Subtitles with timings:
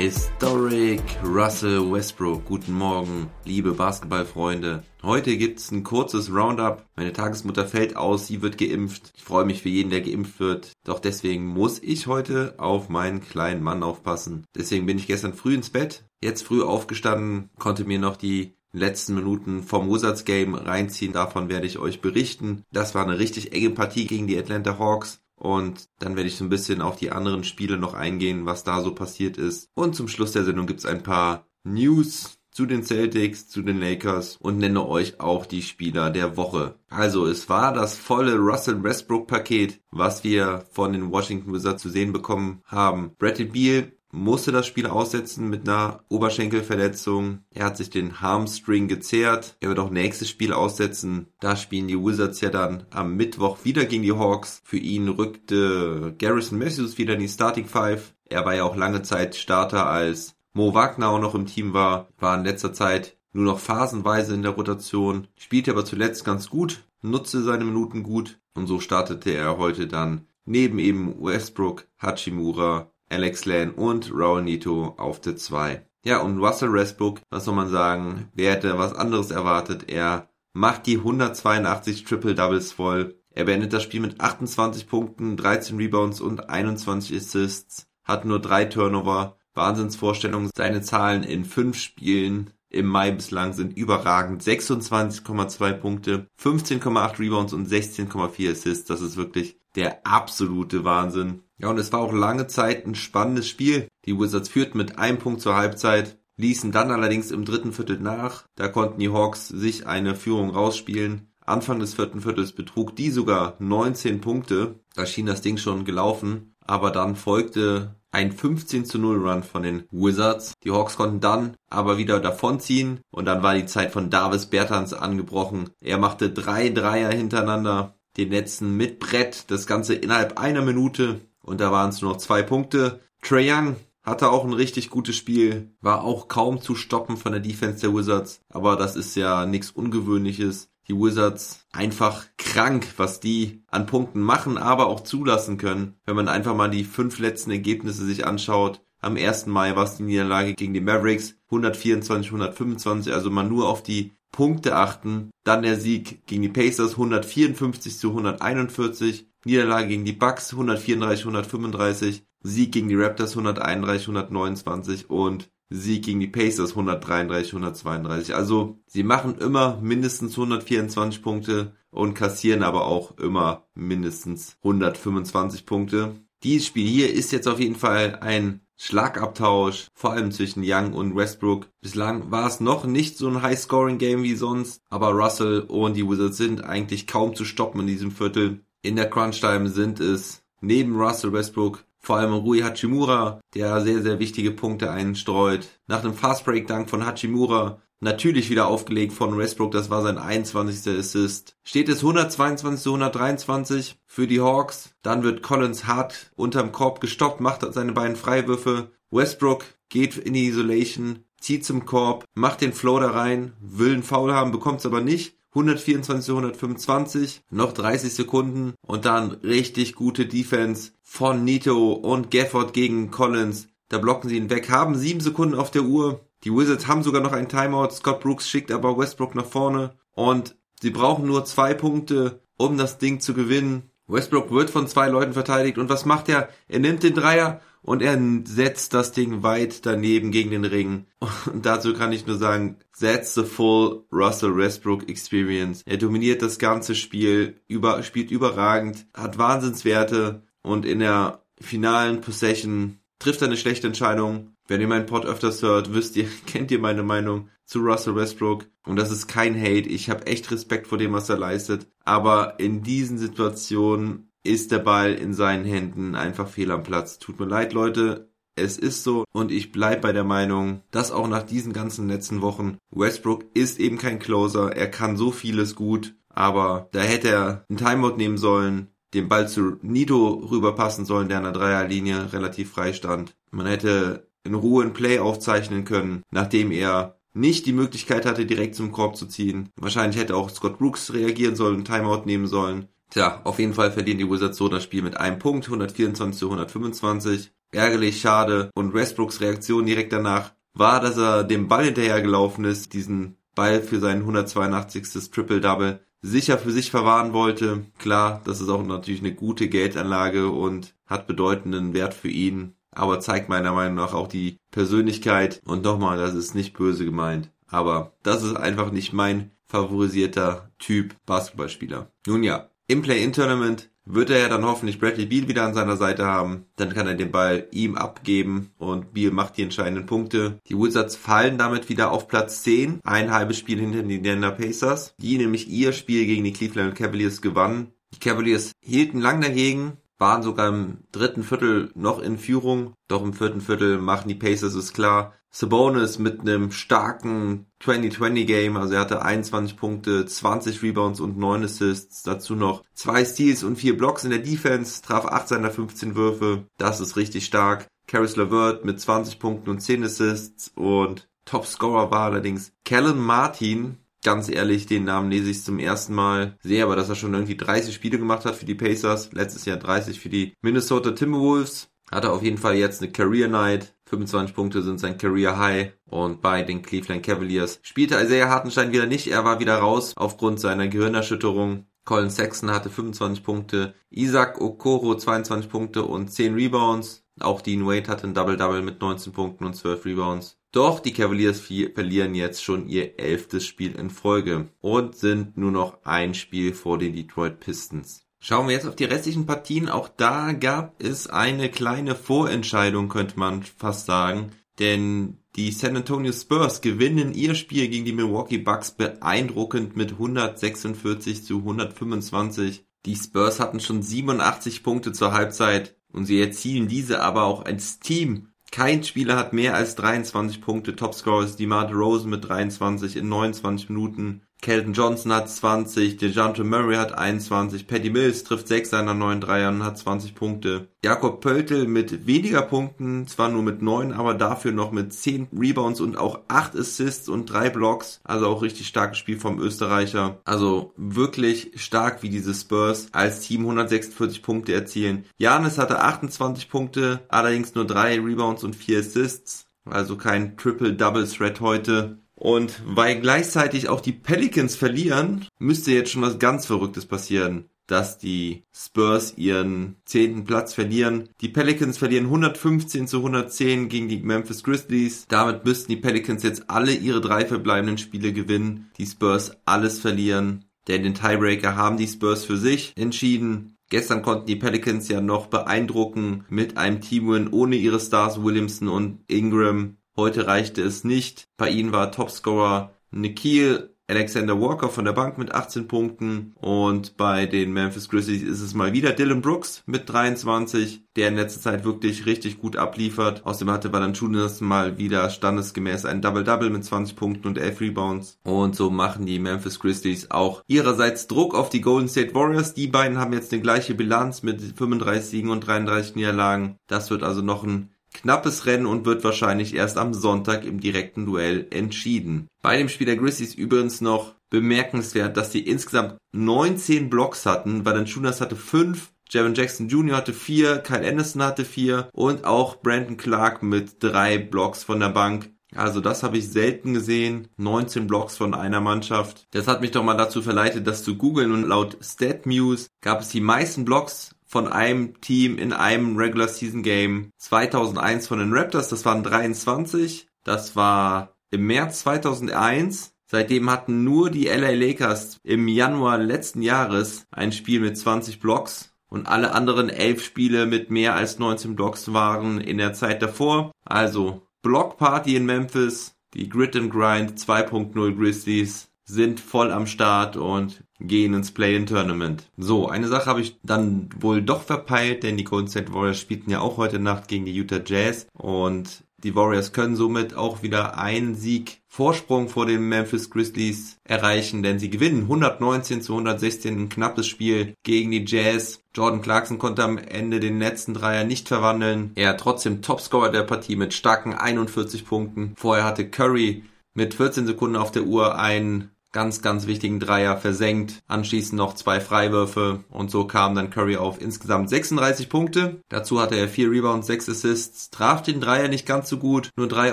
[0.00, 2.46] Historic Russell Westbrook.
[2.46, 4.82] Guten Morgen, liebe Basketballfreunde.
[5.02, 6.86] Heute gibt's ein kurzes Roundup.
[6.96, 9.12] Meine Tagesmutter fällt aus, sie wird geimpft.
[9.14, 10.72] Ich freue mich für jeden, der geimpft wird.
[10.84, 14.46] Doch deswegen muss ich heute auf meinen kleinen Mann aufpassen.
[14.56, 19.14] Deswegen bin ich gestern früh ins Bett, jetzt früh aufgestanden, konnte mir noch die letzten
[19.16, 21.12] Minuten vom Wizards Game reinziehen.
[21.12, 22.62] Davon werde ich euch berichten.
[22.72, 25.20] Das war eine richtig enge Partie gegen die Atlanta Hawks.
[25.40, 28.82] Und dann werde ich so ein bisschen auf die anderen Spiele noch eingehen, was da
[28.82, 29.70] so passiert ist.
[29.74, 34.36] Und zum Schluss der Sendung gibt's ein paar News zu den Celtics, zu den Lakers
[34.36, 36.74] und nenne euch auch die Spieler der Woche.
[36.88, 41.88] Also es war das volle Russell Westbrook Paket, was wir von den Washington Wizards zu
[41.88, 43.12] sehen bekommen haben.
[43.18, 47.40] Bradley Beal musste das Spiel aussetzen mit einer Oberschenkelverletzung.
[47.50, 49.56] Er hat sich den Hamstring gezehrt.
[49.60, 51.28] Er wird auch nächstes Spiel aussetzen.
[51.40, 54.62] Da spielen die Wizards ja dann am Mittwoch wieder gegen die Hawks.
[54.64, 58.14] Für ihn rückte Garrison Matthews wieder in die Starting Five.
[58.24, 62.08] Er war ja auch lange Zeit Starter, als Mo Wagner auch noch im Team war.
[62.18, 65.28] War in letzter Zeit nur noch phasenweise in der Rotation.
[65.36, 68.40] Spielte aber zuletzt ganz gut, nutzte seine Minuten gut.
[68.54, 74.94] Und so startete er heute dann neben eben Westbrook, Hachimura, Alex Lane und Raul Nito
[74.96, 75.84] auf der 2.
[76.04, 79.90] Ja, und Russell Westbrook, was soll man sagen, wer hätte was anderes erwartet?
[79.90, 83.16] Er macht die 182 Triple Doubles voll.
[83.32, 88.64] Er beendet das Spiel mit 28 Punkten, 13 Rebounds und 21 Assists, hat nur drei
[88.64, 89.36] Turnover.
[89.54, 90.48] Wahnsinnsvorstellung.
[90.54, 94.42] Seine Zahlen in fünf Spielen im Mai bislang sind überragend.
[94.42, 98.86] 26,2 Punkte, 15,8 Rebounds und 16,4 Assists.
[98.86, 101.42] Das ist wirklich der absolute Wahnsinn.
[101.60, 103.88] Ja, und es war auch lange Zeit ein spannendes Spiel.
[104.06, 108.44] Die Wizards führten mit einem Punkt zur Halbzeit, ließen dann allerdings im dritten Viertel nach.
[108.56, 111.28] Da konnten die Hawks sich eine Führung rausspielen.
[111.44, 114.80] Anfang des vierten Viertels betrug die sogar 19 Punkte.
[114.94, 116.54] Da schien das Ding schon gelaufen.
[116.64, 120.54] Aber dann folgte ein 15 zu 0 Run von den Wizards.
[120.64, 124.94] Die Hawks konnten dann aber wieder davonziehen und dann war die Zeit von Davis Bertans
[124.94, 125.70] angebrochen.
[125.80, 131.60] Er machte drei Dreier hintereinander, den letzten mit Brett, das Ganze innerhalb einer Minute und
[131.60, 133.00] da waren es nur noch zwei Punkte.
[133.22, 137.40] Trae Young hatte auch ein richtig gutes Spiel, war auch kaum zu stoppen von der
[137.40, 140.70] Defense der Wizards, aber das ist ja nichts Ungewöhnliches.
[140.88, 145.94] Die Wizards einfach krank, was die an Punkten machen, aber auch zulassen können.
[146.04, 148.82] Wenn man einfach mal die fünf letzten Ergebnisse sich anschaut.
[149.00, 149.46] Am 1.
[149.46, 154.12] Mai war es die Niederlage gegen die Mavericks, 124, 125, also mal nur auf die
[154.32, 155.30] Punkte achten.
[155.44, 159.29] Dann der Sieg gegen die Pacers, 154 zu 141.
[159.44, 162.22] Niederlage gegen die Bucks, 134, 135.
[162.42, 168.34] Sieg gegen die Raptors, 131, 129 und Sieg gegen die Pacers 133, 132.
[168.34, 176.14] Also sie machen immer mindestens 124 Punkte und kassieren aber auch immer mindestens 125 Punkte.
[176.42, 181.14] Dieses Spiel hier ist jetzt auf jeden Fall ein Schlagabtausch, vor allem zwischen Young und
[181.14, 181.68] Westbrook.
[181.82, 186.38] Bislang war es noch nicht so ein High-Scoring-Game wie sonst, aber Russell und die Wizards
[186.38, 188.64] sind eigentlich kaum zu stoppen in diesem Viertel.
[188.82, 194.18] In der Crunch-Time sind es neben Russell Westbrook vor allem Rui Hachimura, der sehr, sehr
[194.18, 195.68] wichtige Punkte einstreut.
[195.86, 200.98] Nach einem Fast-Break-Dank von Hachimura natürlich wieder aufgelegt von Westbrook, das war sein 21.
[200.98, 201.56] Assist.
[201.62, 204.94] Steht es 122 zu 123 für die Hawks.
[205.02, 208.92] Dann wird Collins hart unterm Korb gestoppt, macht seine beiden Freiwürfe.
[209.10, 214.32] Westbrook geht in die Isolation, zieht zum Korb, macht den Floater rein, will einen Foul
[214.32, 215.36] haben, bekommt es aber nicht.
[215.50, 222.72] 124 zu 125, noch 30 Sekunden und dann richtig gute Defense von Nito und Gafford
[222.72, 223.68] gegen Collins.
[223.88, 226.20] Da blocken sie ihn weg, haben sieben Sekunden auf der Uhr.
[226.44, 227.90] Die Wizards haben sogar noch einen Timeout.
[227.90, 232.98] Scott Brooks schickt aber Westbrook nach vorne und sie brauchen nur zwei Punkte, um das
[232.98, 233.90] Ding zu gewinnen.
[234.06, 236.48] Westbrook wird von zwei Leuten verteidigt und was macht er?
[236.68, 241.06] Er nimmt den Dreier und er setzt das Ding weit daneben gegen den Ring.
[241.52, 245.82] Und dazu kann ich nur sagen, that's the full Russell Westbrook Experience.
[245.86, 252.98] Er dominiert das ganze Spiel, über, spielt überragend, hat Wahnsinnswerte und in der finalen Possession
[253.18, 254.54] trifft er eine schlechte Entscheidung.
[254.66, 258.66] Wenn ihr meinen Pod öfters hört, wisst ihr, kennt ihr meine Meinung zu Russell Westbrook.
[258.86, 259.88] Und das ist kein Hate.
[259.88, 261.86] Ich habe echt Respekt vor dem, was er leistet.
[262.04, 267.18] Aber in diesen Situationen ist der Ball in seinen Händen einfach fehl am Platz.
[267.18, 268.30] Tut mir leid, Leute.
[268.56, 272.42] Es ist so und ich bleib bei der Meinung, dass auch nach diesen ganzen letzten
[272.42, 274.76] Wochen Westbrook ist eben kein Closer.
[274.76, 279.48] Er kann so vieles gut, aber da hätte er einen Timeout nehmen sollen, den Ball
[279.48, 283.34] zu Nido rüberpassen sollen, der an der Dreierlinie relativ frei stand.
[283.50, 288.74] Man hätte in Ruhe ein Play aufzeichnen können, nachdem er nicht die Möglichkeit hatte, direkt
[288.74, 289.70] zum Korb zu ziehen.
[289.76, 292.88] Wahrscheinlich hätte auch Scott Brooks reagieren sollen, Timeout nehmen sollen.
[293.10, 296.46] Tja, auf jeden Fall verlieren die Wizards so das Spiel mit einem Punkt, 124 zu
[296.46, 297.50] 125.
[297.72, 298.70] Ärgerlich, schade.
[298.74, 303.98] Und Westbrooks Reaktion direkt danach war, dass er dem Ball hinterhergelaufen ist, diesen Ball für
[303.98, 305.30] sein 182.
[305.30, 307.86] Triple-Double sicher für sich verwahren wollte.
[307.98, 313.20] Klar, das ist auch natürlich eine gute Geldanlage und hat bedeutenden Wert für ihn, aber
[313.20, 315.60] zeigt meiner Meinung nach auch die Persönlichkeit.
[315.64, 321.14] Und nochmal, das ist nicht böse gemeint, aber das ist einfach nicht mein favorisierter Typ
[321.26, 322.10] Basketballspieler.
[322.26, 326.26] Nun ja, im Play-In-Tournament wird er ja dann hoffentlich Bradley Beal wieder an seiner Seite
[326.26, 326.66] haben.
[326.74, 330.58] Dann kann er den Ball ihm abgeben und Beal macht die entscheidenden Punkte.
[330.66, 335.14] Die Wizards fallen damit wieder auf Platz 10, ein halbes Spiel hinter den Indiana Pacers,
[335.18, 337.92] die nämlich ihr Spiel gegen die Cleveland Cavaliers gewannen.
[338.12, 343.34] Die Cavaliers hielten lang dagegen, waren sogar im dritten Viertel noch in Führung, doch im
[343.34, 345.34] vierten Viertel machen die Pacers es klar.
[345.50, 352.22] Sabonis mit einem starken 2020-Game, also er hatte 21 Punkte, 20 Rebounds und 9 Assists,
[352.22, 356.66] dazu noch zwei Steals und vier Blocks in der Defense, traf 8 seiner 15 Würfe,
[356.78, 357.86] das ist richtig stark.
[358.06, 364.48] Caris LeVert mit 20 Punkten und 10 Assists und Topscorer war allerdings Kellen Martin, ganz
[364.48, 366.56] ehrlich, den Namen lese ich zum ersten Mal.
[366.62, 369.32] Sehe aber, dass er schon irgendwie 30 Spiele gemacht hat für die Pacers.
[369.32, 371.88] Letztes Jahr 30 für die Minnesota Timberwolves.
[372.10, 373.94] Hat er auf jeden Fall jetzt eine Career Night.
[374.10, 375.92] 25 Punkte sind sein Career High.
[376.06, 379.28] Und bei den Cleveland Cavaliers spielte Isaiah Hartenstein wieder nicht.
[379.28, 381.86] Er war wieder raus aufgrund seiner Gehirnerschütterung.
[382.04, 383.94] Colin Sexton hatte 25 Punkte.
[384.10, 387.24] Isaac Okoro 22 Punkte und 10 Rebounds.
[387.38, 390.58] Auch Dean Wade hatte ein Double-Double mit 19 Punkten und 12 Rebounds.
[390.72, 396.04] Doch die Cavaliers verlieren jetzt schon ihr elftes Spiel in Folge und sind nur noch
[396.04, 398.26] ein Spiel vor den Detroit Pistons.
[398.40, 399.90] Schauen wir jetzt auf die restlichen Partien.
[399.90, 404.50] Auch da gab es eine kleine Vorentscheidung, könnte man fast sagen.
[404.78, 411.44] Denn die San Antonio Spurs gewinnen ihr Spiel gegen die Milwaukee Bucks beeindruckend mit 146
[411.44, 412.86] zu 125.
[413.04, 418.00] Die Spurs hatten schon 87 Punkte zur Halbzeit und sie erzielen diese aber auch als
[418.00, 418.48] Team.
[418.70, 420.96] Kein Spieler hat mehr als 23 Punkte.
[420.96, 424.42] Topscorer ist DeMar Rosen mit 23 in 29 Minuten.
[424.60, 429.76] Kelton Johnson hat 20, DeJounte Murray hat 21, Patty Mills trifft 6 seiner 9 Dreiern
[429.76, 430.88] und hat 20 Punkte.
[431.02, 436.00] Jakob Pöltl mit weniger Punkten, zwar nur mit 9, aber dafür noch mit 10 Rebounds
[436.00, 438.20] und auch 8 Assists und 3 Blocks.
[438.24, 440.40] Also auch richtig starkes Spiel vom Österreicher.
[440.44, 445.24] Also wirklich stark, wie diese Spurs als Team 146 Punkte erzielen.
[445.38, 449.66] Janis hatte 28 Punkte, allerdings nur 3 Rebounds und 4 Assists.
[449.86, 452.19] Also kein Triple-Double-Threat heute.
[452.40, 458.16] Und weil gleichzeitig auch die Pelicans verlieren, müsste jetzt schon was ganz Verrücktes passieren, dass
[458.16, 461.28] die Spurs ihren zehnten Platz verlieren.
[461.42, 465.26] Die Pelicans verlieren 115 zu 110 gegen die Memphis Grizzlies.
[465.28, 468.90] Damit müssten die Pelicans jetzt alle ihre drei verbleibenden Spiele gewinnen.
[468.96, 470.64] Die Spurs alles verlieren.
[470.88, 473.76] Denn den Tiebreaker haben die Spurs für sich entschieden.
[473.90, 479.18] Gestern konnten die Pelicans ja noch beeindrucken mit einem Teamwin ohne ihre Stars Williamson und
[479.26, 479.96] Ingram.
[480.20, 481.48] Heute reichte es nicht.
[481.56, 487.46] Bei ihnen war Topscorer Nikhil Alexander Walker von der Bank mit 18 Punkten und bei
[487.46, 491.84] den Memphis Grizzlies ist es mal wieder Dylan Brooks mit 23, der in letzter Zeit
[491.86, 493.46] wirklich richtig gut abliefert.
[493.46, 498.76] Außerdem hatte Valanciunas mal wieder standesgemäß ein Double-Double mit 20 Punkten und 11 Rebounds und
[498.76, 502.74] so machen die Memphis Grizzlies auch ihrerseits Druck auf die Golden State Warriors.
[502.74, 506.76] Die beiden haben jetzt eine gleiche Bilanz mit 35 Siegen und 33 Niederlagen.
[506.88, 507.88] Das wird also noch ein
[508.22, 512.48] Knappes Rennen und wird wahrscheinlich erst am Sonntag im direkten Duell entschieden.
[512.62, 517.84] Bei dem Spiel der Grizzlies übrigens noch bemerkenswert, dass sie insgesamt 19 Blocks hatten.
[517.84, 520.16] Valanciunas hatte 5, Javon Jackson Jr.
[520.16, 525.10] hatte 4, Kyle Anderson hatte 4 und auch Brandon Clark mit 3 Blocks von der
[525.10, 525.50] Bank.
[525.74, 527.48] Also das habe ich selten gesehen.
[527.56, 529.46] 19 Blocks von einer Mannschaft.
[529.52, 533.28] Das hat mich doch mal dazu verleitet, das zu googeln und laut StatMuse gab es
[533.28, 538.88] die meisten Blocks von einem Team in einem Regular Season Game 2001 von den Raptors.
[538.88, 540.26] Das waren 23.
[540.42, 543.12] Das war im März 2001.
[543.26, 548.92] Seitdem hatten nur die LA Lakers im Januar letzten Jahres ein Spiel mit 20 Blocks
[549.08, 553.70] und alle anderen elf Spiele mit mehr als 19 Blocks waren in der Zeit davor.
[553.84, 560.36] Also Block Party in Memphis, die Grit and Grind 2.0 Grizzlies sind voll am Start
[560.36, 562.50] und gehen ins Play-in-Tournament.
[562.56, 566.50] So, eine Sache habe ich dann wohl doch verpeilt, denn die Golden State Warriors spielten
[566.50, 570.96] ja auch heute Nacht gegen die Utah Jazz und Die Warriors können somit auch wieder
[570.96, 576.88] einen Sieg Vorsprung vor den Memphis Grizzlies erreichen, denn sie gewinnen 119 zu 116 ein
[576.88, 578.82] knappes Spiel gegen die Jazz.
[578.94, 582.12] Jordan Clarkson konnte am Ende den letzten Dreier nicht verwandeln.
[582.14, 585.52] Er trotzdem Topscorer der Partie mit starken 41 Punkten.
[585.56, 586.64] Vorher hatte Curry
[586.94, 591.02] mit 14 Sekunden auf der Uhr einen ganz, ganz wichtigen Dreier versenkt.
[591.08, 595.82] Anschließend noch zwei Freiwürfe und so kam dann Curry auf insgesamt 36 Punkte.
[595.88, 599.68] Dazu hatte er vier Rebounds, sechs Assists, traf den Dreier nicht ganz so gut, nur
[599.68, 599.92] drei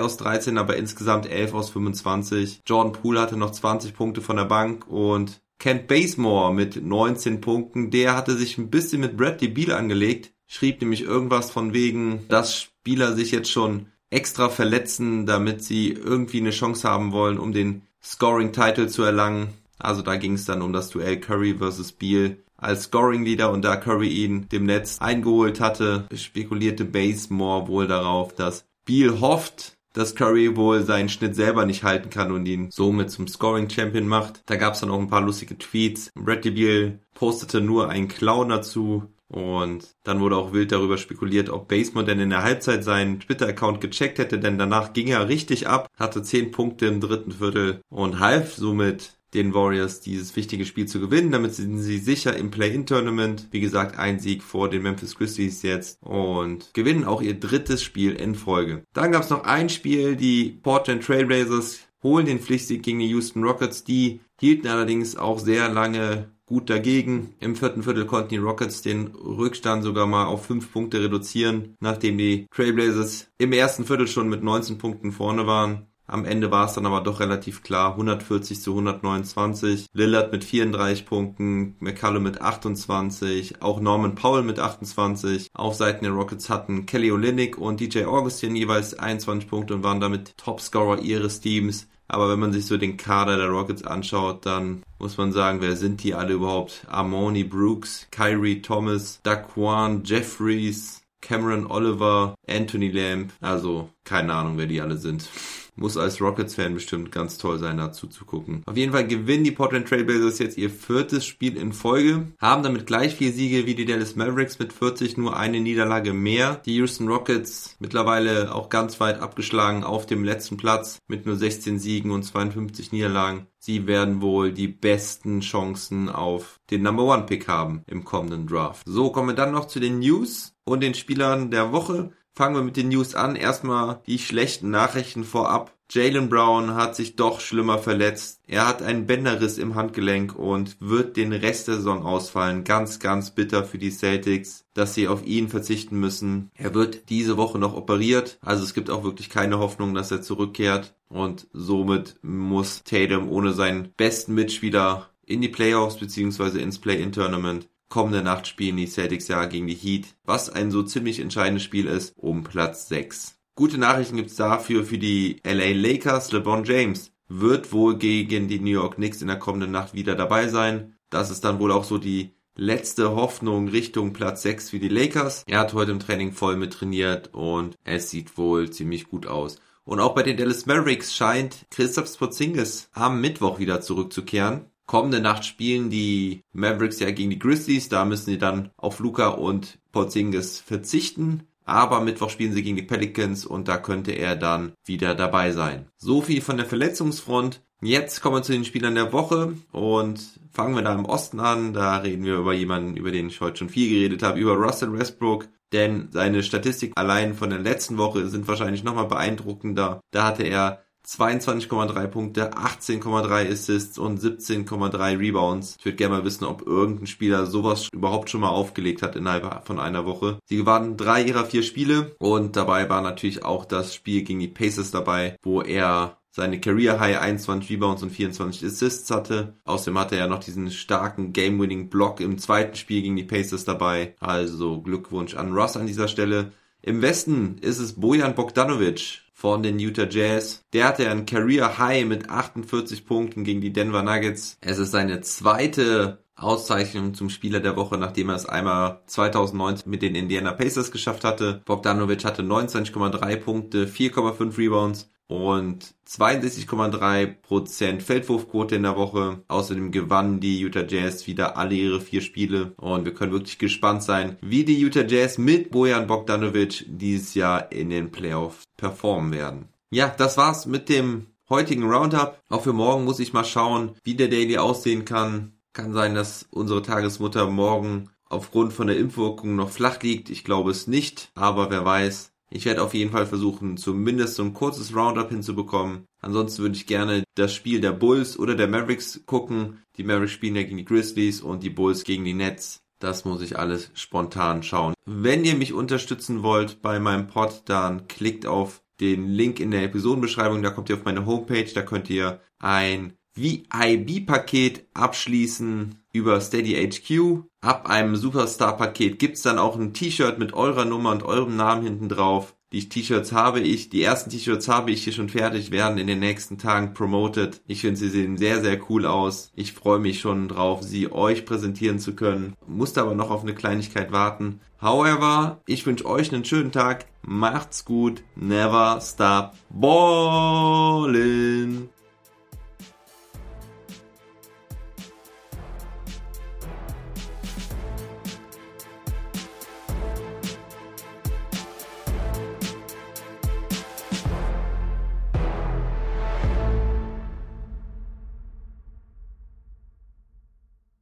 [0.00, 2.62] aus 13, aber insgesamt 11 aus 25.
[2.66, 7.90] Jordan Poole hatte noch 20 Punkte von der Bank und Kent Basemore mit 19 Punkten,
[7.90, 12.54] der hatte sich ein bisschen mit Bradley Beal angelegt, schrieb nämlich irgendwas von wegen, dass
[12.54, 17.82] Spieler sich jetzt schon extra verletzen, damit sie irgendwie eine Chance haben wollen, um den
[18.02, 19.54] Scoring-Title zu erlangen.
[19.78, 23.76] Also da ging es dann um das Duell Curry versus Beal als Scoring-Leader und da
[23.76, 30.56] Curry ihn dem Netz eingeholt hatte, spekulierte Basemore wohl darauf, dass Beal hofft, dass Curry
[30.56, 34.42] wohl seinen Schnitt selber nicht halten kann und ihn somit zum Scoring-Champion macht.
[34.46, 36.10] Da gab es dann auch ein paar lustige Tweets.
[36.14, 41.68] Bradley Beal postete nur einen Clown dazu, und dann wurde auch wild darüber spekuliert, ob
[41.68, 45.88] Basemore denn in der Halbzeit seinen Twitter-Account gecheckt hätte, denn danach ging er richtig ab,
[45.98, 51.00] hatte 10 Punkte im dritten Viertel und half somit den Warriors dieses wichtige Spiel zu
[51.00, 51.30] gewinnen.
[51.30, 53.48] Damit sind sie sicher im Play-In-Tournament.
[53.50, 58.14] Wie gesagt, ein Sieg vor den Memphis Grizzlies jetzt und gewinnen auch ihr drittes Spiel
[58.14, 58.84] in Folge.
[58.94, 63.44] Dann gab es noch ein Spiel, die Portland Trailblazers holen den Pflichtsieg gegen die Houston
[63.44, 63.84] Rockets.
[63.84, 67.34] Die hielten allerdings auch sehr lange gut dagegen.
[67.40, 72.18] Im vierten Viertel konnten die Rockets den Rückstand sogar mal auf fünf Punkte reduzieren, nachdem
[72.18, 75.86] die Trailblazers im ersten Viertel schon mit 19 Punkten vorne waren.
[76.10, 79.88] Am Ende war es dann aber doch relativ klar, 140 zu 129.
[79.92, 85.48] Lillard mit 34 Punkten, McCallum mit 28, auch Norman Powell mit 28.
[85.52, 90.00] Auf Seiten der Rockets hatten Kelly Olynyk und DJ Augustin jeweils 21 Punkte und waren
[90.00, 91.88] damit Topscorer ihres Teams.
[92.08, 95.76] Aber wenn man sich so den Kader der Rockets anschaut, dann muss man sagen, wer
[95.76, 96.86] sind die alle überhaupt?
[96.88, 103.32] Armoni Brooks, Kyrie Thomas, Daquan Jeffries, Cameron Oliver, Anthony Lamb.
[103.40, 105.28] Also keine Ahnung, wer die alle sind.
[105.78, 108.62] Muss als Rockets-Fan bestimmt ganz toll sein, dazu zu gucken.
[108.66, 112.86] Auf jeden Fall gewinnen die Portland Trailblazers jetzt ihr viertes Spiel in Folge, haben damit
[112.86, 116.60] gleich vier Siege wie die Dallas Mavericks mit 40, nur eine Niederlage mehr.
[116.66, 121.78] Die Houston Rockets mittlerweile auch ganz weit abgeschlagen auf dem letzten Platz mit nur 16
[121.78, 123.46] Siegen und 52 Niederlagen.
[123.60, 128.82] Sie werden wohl die besten Chancen auf den Number One Pick haben im kommenden Draft.
[128.86, 132.12] So, kommen wir dann noch zu den News und den Spielern der Woche.
[132.38, 133.34] Fangen wir mit den News an.
[133.34, 135.72] Erstmal die schlechten Nachrichten vorab.
[135.90, 138.40] Jalen Brown hat sich doch schlimmer verletzt.
[138.46, 142.62] Er hat einen Bänderriss im Handgelenk und wird den Rest der Saison ausfallen.
[142.62, 146.52] Ganz, ganz bitter für die Celtics, dass sie auf ihn verzichten müssen.
[146.54, 148.38] Er wird diese Woche noch operiert.
[148.40, 150.94] Also es gibt auch wirklich keine Hoffnung, dass er zurückkehrt.
[151.08, 158.22] Und somit muss Tatum ohne seinen besten Mitspieler in die Playoffs beziehungsweise ins Play-In-Tournament Kommende
[158.22, 162.12] Nacht spielen die Celtics ja gegen die Heat, was ein so ziemlich entscheidendes Spiel ist,
[162.16, 163.38] um Platz 6.
[163.54, 166.30] Gute Nachrichten gibt's dafür für die LA Lakers.
[166.32, 170.48] LeBron James wird wohl gegen die New York Knicks in der kommenden Nacht wieder dabei
[170.48, 170.96] sein.
[171.10, 175.44] Das ist dann wohl auch so die letzte Hoffnung Richtung Platz 6 für die Lakers.
[175.46, 179.56] Er hat heute im Training voll mit trainiert und es sieht wohl ziemlich gut aus.
[179.84, 184.66] Und auch bei den Dallas Mavericks scheint Christoph Sporzingis am Mittwoch wieder zurückzukehren.
[184.88, 187.90] Kommende Nacht spielen die Mavericks ja gegen die Grizzlies.
[187.90, 191.42] Da müssen sie dann auf Luca und Porzingis verzichten.
[191.66, 195.90] Aber Mittwoch spielen sie gegen die Pelicans und da könnte er dann wieder dabei sein.
[195.98, 197.60] So viel von der Verletzungsfront.
[197.82, 201.74] Jetzt kommen wir zu den Spielern der Woche und fangen wir da im Osten an.
[201.74, 204.98] Da reden wir über jemanden, über den ich heute schon viel geredet habe, über Russell
[204.98, 205.48] Westbrook.
[205.74, 210.00] Denn seine Statistik allein von der letzten Woche sind wahrscheinlich nochmal beeindruckender.
[210.12, 215.76] Da hatte er 22,3 Punkte, 18,3 Assists und 17,3 Rebounds.
[215.78, 219.66] Ich würde gerne mal wissen, ob irgendein Spieler sowas überhaupt schon mal aufgelegt hat innerhalb
[219.66, 220.38] von einer Woche.
[220.44, 224.48] Sie gewannen drei ihrer vier Spiele und dabei war natürlich auch das Spiel gegen die
[224.48, 229.54] Pacers dabei, wo er seine Career High 21 Rebounds und 24 Assists hatte.
[229.64, 234.14] Außerdem hatte er noch diesen starken Game-Winning Block im zweiten Spiel gegen die Pacers dabei.
[234.20, 236.52] Also Glückwunsch an Ross an dieser Stelle.
[236.82, 240.64] Im Westen ist es Bojan Bogdanovic von den Utah Jazz.
[240.72, 244.58] Der hatte ein Career High mit 48 Punkten gegen die Denver Nuggets.
[244.60, 250.02] Es ist seine zweite Auszeichnung zum Spieler der Woche, nachdem er es einmal 2019 mit
[250.02, 251.62] den Indiana Pacers geschafft hatte.
[251.66, 259.44] Bogdanovic hatte 29,3 Punkte, 4,5 Rebounds, und 62,3% Feldwurfquote in der Woche.
[259.48, 264.02] Außerdem gewannen die Utah Jazz wieder alle ihre vier Spiele und wir können wirklich gespannt
[264.02, 269.68] sein, wie die Utah Jazz mit Bojan Bogdanovic dieses Jahr in den Playoffs performen werden.
[269.90, 272.42] Ja, das war's mit dem heutigen Roundup.
[272.48, 275.52] Auch für morgen muss ich mal schauen, wie der Daily aussehen kann.
[275.72, 280.30] Kann sein, dass unsere Tagesmutter morgen aufgrund von der Impfwirkung noch flach liegt.
[280.30, 282.32] Ich glaube es nicht, aber wer weiß.
[282.50, 286.06] Ich werde auf jeden Fall versuchen, zumindest so ein kurzes Roundup hinzubekommen.
[286.20, 289.82] Ansonsten würde ich gerne das Spiel der Bulls oder der Mavericks gucken.
[289.96, 292.82] Die Mavericks spielen ja gegen die Grizzlies und die Bulls gegen die Nets.
[292.98, 294.94] Das muss ich alles spontan schauen.
[295.04, 299.84] Wenn ihr mich unterstützen wollt bei meinem Pod, dann klickt auf den Link in der
[299.84, 300.62] Episodenbeschreibung.
[300.62, 301.70] Da kommt ihr auf meine Homepage.
[301.72, 307.44] Da könnt ihr ein VIB-Paket abschließen über Steady HQ.
[307.60, 312.08] Ab einem Superstar-Paket gibt's dann auch ein T-Shirt mit eurer Nummer und eurem Namen hinten
[312.08, 312.54] drauf.
[312.70, 316.20] Die T-Shirts habe ich, die ersten T-Shirts habe ich hier schon fertig, werden in den
[316.20, 317.60] nächsten Tagen promoted.
[317.66, 319.50] Ich finde, sie sehen sehr, sehr cool aus.
[319.56, 322.54] Ich freue mich schon drauf, sie euch präsentieren zu können.
[322.68, 324.60] Musste aber noch auf eine Kleinigkeit warten.
[324.80, 327.06] However, ich wünsche euch einen schönen Tag.
[327.22, 328.22] Macht's gut.
[328.36, 331.08] Never stop ballin'.